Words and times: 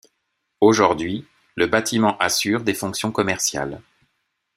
Aujourd'hui, 0.61 1.27
le 1.53 1.67
bâtiment 1.67 2.17
assure 2.17 2.63
des 2.63 2.73
fonctions 2.73 3.11
commerciales. 3.11 3.83